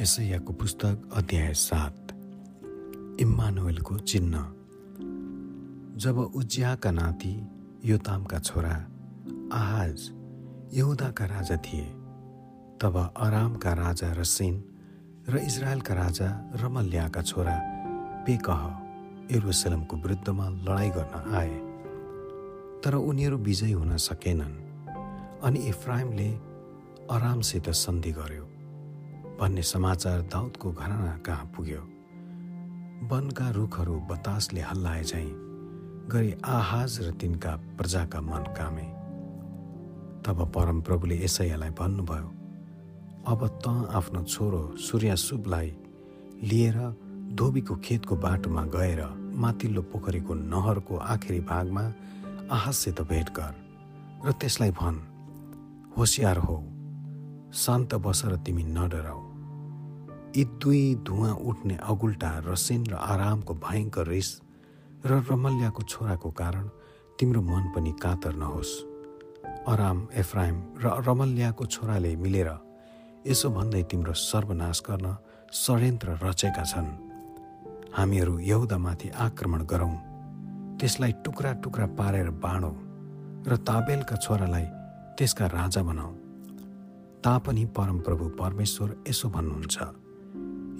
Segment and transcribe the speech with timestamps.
[0.00, 2.12] यसैयाको पुस्तक अध्याय सात।
[3.20, 4.38] इम्मानुएलको चिन्ह।
[5.96, 7.32] जब उज्याका नाति
[7.84, 8.76] योतामका छोरा
[9.52, 10.10] आहाज
[10.74, 11.84] यहुदाका राजा थिए
[12.80, 14.64] तब अरामका राजा रसिन
[15.28, 17.60] र इजरायलका राजा रमल्याका छोरा
[18.26, 21.56] पेकह एरुसलमको विरुद्धमा लडाइँ गर्न आए।
[22.84, 24.56] तर उनीहरू विजयी हुन सकेनन्
[25.42, 26.30] अनि इफ्राइमले
[27.10, 28.59] अरामसित सन्धि गर्यो।
[29.40, 31.80] भन्ने समाचार दाउदको घराना कहाँ पुग्यो?
[33.08, 35.30] वनका रुखहरू बतासले हल्लाए झैँ
[36.12, 38.84] गरी आहाज र तिनका प्रजाका मन कामे।
[40.20, 42.28] तब परमप्रभुले यसैयालाई भन्नुभयो
[43.32, 45.68] अब त आफ्नो छोरो सूर्याशुभलाई
[46.44, 46.78] लिएर
[47.32, 49.02] धोबीको खेतको बाटोमा गएर
[49.40, 51.84] माथिल्लो पोखरीको नहरको आखिरी भागमा
[52.52, 53.54] आहाजसित भेट गर
[54.26, 55.00] र त्यसलाई भन्
[55.96, 56.56] होसियार हो
[57.54, 59.29] शान्त बस र तिमी नडराऊ।
[60.36, 64.28] यी दुई धुवा उठ्ने अगुल्टा रसिन र आरामको भयङ्कर रिस
[65.06, 66.66] र रमल्याको छोराको कारण
[67.18, 68.72] तिम्रो मन पनि कातर नहोस्।
[69.66, 72.50] अराम एफ्राइम र रमल्याको छोराले मिलेर
[73.26, 75.06] यसो भन्दै तिम्रो सर्वनाश गर्न
[75.52, 76.88] षड्यन्त्र रचेका छन्।
[77.98, 79.94] हामीहरू यहुदामाथि आक्रमण गरौँ।
[80.78, 82.76] त्यसलाई टुक्रा टुक्रा पारेर बाँडौँ
[83.50, 84.66] र ताबेलका छोरालाई
[85.18, 86.12] त्यसका राजा बनाऊ।
[87.24, 89.99] तापनि परमप्रभु परमेश्वर यसो भन्नुहुन्छ।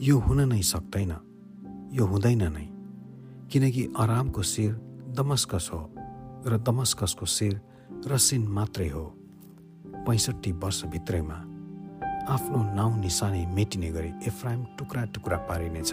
[0.00, 1.12] यो हुन नै सक्दैन।
[1.92, 2.66] यो हुँदैन नै।
[3.52, 4.72] किनकि अरामको शिर
[5.12, 5.80] दमस्कस हो
[6.48, 7.60] र दमस्कसको शिर
[8.08, 9.04] रसिन मात्रै हो।
[10.06, 11.38] पैँसठी वर्षभित्रैमा
[12.32, 15.92] आफ्नो नाउँ निशानी मेटिने गरी एफ्राइम टुक्रा टुक्रा पारिनेछ।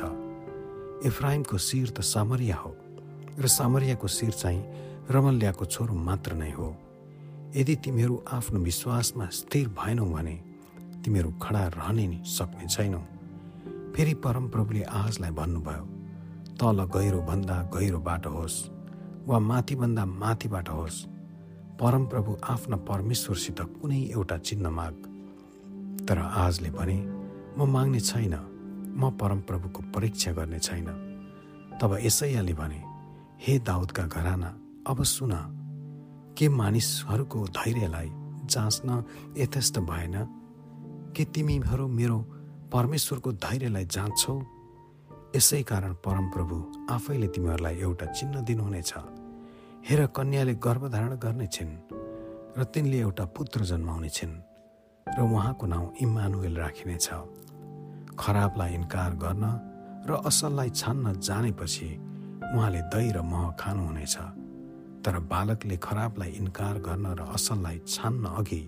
[1.03, 2.71] एफ्राइमको शिर त सामरिया हो
[3.39, 4.64] र सामरियाको शिर चाहिँ
[5.11, 6.69] रमल्याको छोरो मात्र नै हो।
[7.55, 10.36] यदि तिमीहरू आफ्नो विश्वासमा स्थिर भएनौ भने
[11.03, 13.17] तिमीहरू खडा रहने नि सक्ने छैनौ।
[13.97, 15.85] फेरि परमप्रभुले आहाजलाई भन्नुभयो
[16.61, 18.58] तल गहिरो भन्दा गहिरो बाटो होस्
[19.27, 20.97] वा माथिभन्दा माथिबाट होस्।
[21.81, 24.95] परमप्रभु आफ्ना परमेश्वरसित कुनै एउटा चिन्ह माग।
[26.05, 26.97] तर आजले भने
[27.58, 28.35] म माग्ने छैन
[28.93, 30.87] म परमप्रभुको परीक्षा गर्ने छैन।
[31.81, 32.79] तब यसैयाले भने
[33.41, 34.49] हे दाउदका घराना
[34.87, 35.33] अब सुन।
[36.37, 38.09] के मानिसहरूको धैर्यलाई
[38.45, 39.03] जाँच्न
[39.37, 40.15] यथेष्ट भएन?
[41.17, 42.17] के तिमीहरू मेरो
[42.73, 44.33] परमेश्वरको धैर्यलाई जाँच्छौ।
[45.36, 46.55] यसै कारण परमप्रभु
[46.92, 48.92] आफैले तिमीहरूलाई एउटा चिन्ह दिनुहुनेछ।
[49.88, 51.73] हेर कन्याले गर्भधारण गर्ने छिन्
[52.58, 54.36] र तिनले एउटा पुत्र जन्माउने छिन्
[55.08, 57.08] र उहाँको नाउँ इम्मानुएल राखिनेछ
[58.20, 59.44] खराबलाई इन्कार गर्न
[60.10, 61.89] र असललाई छान्न जानेपछि
[62.56, 64.16] उहाँले दही र मह खानुहुनेछ।
[65.06, 68.61] तर बालकले खराबलाई इन्कार गर्न र असललाई छान्न अघि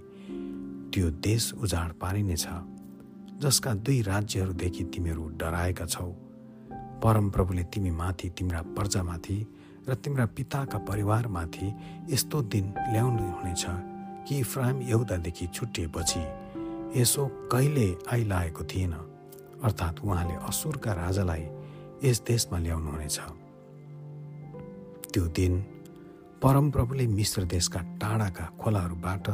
[0.93, 2.45] त्यो देश उजाड पारिनेछ।
[3.41, 6.05] जसका दुई राज्यहरूदेखि तिमीहरू डराएका छौ।
[7.03, 9.37] परमप्रभुले तिमी माथि तिम्रा प्रजामाथि
[9.89, 11.67] र तिम्रा पिताका परिवारमाथि
[12.09, 13.63] यस्तो दिन ल्याउनु हुनेछ
[14.27, 16.23] कि इफ्राहिम यहुदादेखि छुट्टिएपछि
[16.99, 18.93] यसो कहिले आइलागेको थिएन।
[19.63, 21.45] अर्थात् उहाँले असुरका राजालाई
[22.03, 23.17] यस देशमा ल्याउनुहुनेछ
[25.13, 25.53] त्यो दिन
[26.43, 29.27] परमप्रभुले मिश्र देशका टाढाका खोलाहरूबाट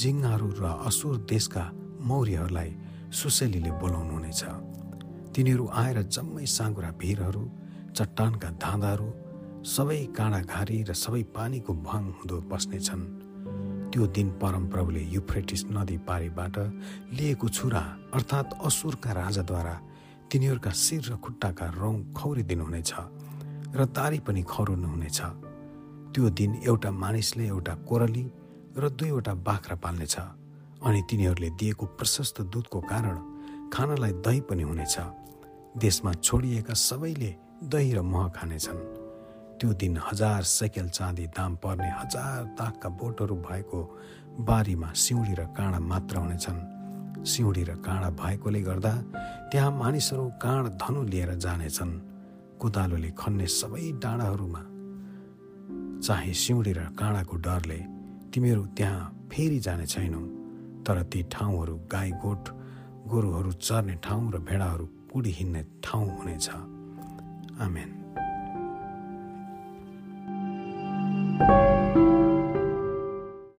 [0.00, 1.64] जिङ्गाहरू र असुर देशका
[2.08, 2.70] मौर्यहरूलाई
[3.14, 4.42] सुसेलीले बोलाउनुहुनेछ
[5.34, 7.42] तिनीहरू आएर जम्मै साँगुरा भिरहरू
[7.96, 9.08] चट्टानका धाँधाहरू
[9.74, 13.04] सबै काँडाघारी र सबै पानीको भङ हुँदो बस्नेछन्
[13.90, 16.56] त्यो दिन परमप्रभुले युफ्रेटिस नदी पारीबाट
[17.16, 17.82] लिएको छुरा
[18.16, 19.74] अर्थात् असुरका राजाद्वारा
[20.30, 22.92] तिनीहरूका शिर र खुट्टाका रौँ खौरिदिनुहुनेछ
[23.78, 25.18] र तारी पनि खौरिनुहुनेछ
[26.12, 28.24] त्यो दिन एउटा मानिसले एउटा कोरली
[28.76, 30.16] र दुईवटा बाख्रा पाल्नेछ।
[30.84, 33.16] अनि तिनीहरूले दिएको प्रशस्त दुधको कारण
[33.72, 34.96] खानालाई दही पनि हुनेछ।
[35.76, 37.34] देशमा छोडिएका सबैले
[37.64, 38.80] दही र मह खानेछन्।
[39.58, 43.80] त्यो दिन हजार सेकेल चाँदी दाम पर्ने हजार दागका बोटहरू भएको
[44.44, 46.60] बारीमा सिउँडी र काँडा मात्र हुनेछन्।
[47.24, 48.94] सिउँडी र काँडा भएकोले गर्दा
[49.50, 51.92] त्यहाँ मानिसहरू काँड धनु लिएर जानेछन्।
[52.60, 54.62] कोदालोले खन्ने सबै डाँडाहरूमा।
[56.04, 57.80] चाहे सिउँडी र काँडाको डरले
[58.30, 60.43] तिमीहरू त्यहाँ फेरि जाने छैनौ।
[60.86, 62.48] तर ती ठाउँहरू गाई गोठ
[63.08, 66.48] गोरुहरू चर्ने ठाउँ र भेडाहरू कुडी हिँड्ने ठाउँ हुनेछ।
[67.60, 68.03] आमेन।